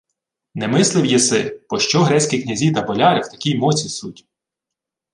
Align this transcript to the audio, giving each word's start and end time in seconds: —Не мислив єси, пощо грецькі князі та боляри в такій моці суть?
—Не 0.55 0.67
мислив 0.67 1.05
єси, 1.05 1.59
пощо 1.69 2.03
грецькі 2.03 2.43
князі 2.43 2.71
та 2.71 2.81
боляри 2.81 3.21
в 3.21 3.31
такій 3.31 3.57
моці 3.57 3.89
суть? 3.89 4.27